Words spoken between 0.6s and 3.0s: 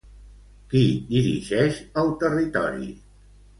Qui dirigeix el territori?